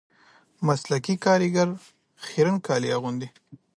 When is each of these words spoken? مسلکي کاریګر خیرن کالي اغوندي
مسلکي 0.67 1.15
کاریګر 1.25 1.69
خیرن 2.25 2.55
کالي 2.65 2.89
اغوندي 2.97 3.27